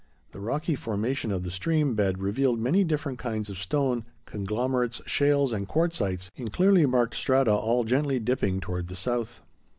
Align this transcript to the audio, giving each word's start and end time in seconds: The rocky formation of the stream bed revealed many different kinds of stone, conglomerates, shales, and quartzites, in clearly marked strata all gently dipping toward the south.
The 0.31 0.39
rocky 0.39 0.73
formation 0.73 1.31
of 1.31 1.43
the 1.43 1.51
stream 1.51 1.93
bed 1.93 2.17
revealed 2.23 2.59
many 2.59 2.83
different 2.83 3.19
kinds 3.19 3.51
of 3.51 3.59
stone, 3.59 4.03
conglomerates, 4.25 4.99
shales, 5.05 5.53
and 5.53 5.67
quartzites, 5.67 6.31
in 6.35 6.47
clearly 6.47 6.87
marked 6.87 7.13
strata 7.13 7.53
all 7.53 7.83
gently 7.83 8.17
dipping 8.17 8.61
toward 8.61 8.87
the 8.87 8.95
south. 8.95 9.41